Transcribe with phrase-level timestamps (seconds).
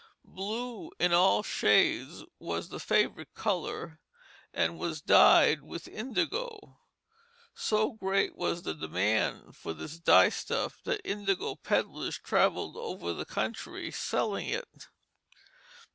[0.25, 3.99] Blue, in all shades, was the favorite color,
[4.51, 6.79] and was dyed with indigo.
[7.53, 13.25] So great was the demand for this dye stuff that indigo pedlers travelled over the
[13.25, 14.87] country selling it.